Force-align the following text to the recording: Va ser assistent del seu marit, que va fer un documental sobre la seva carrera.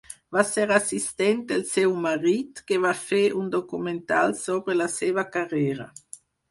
Va 0.35 0.43
ser 0.51 0.63
assistent 0.77 1.43
del 1.51 1.61
seu 1.73 1.93
marit, 2.07 2.63
que 2.71 2.81
va 2.89 2.95
fer 3.05 3.23
un 3.43 3.55
documental 3.59 4.37
sobre 4.45 4.81
la 4.83 4.93
seva 5.01 5.31
carrera. 5.39 5.93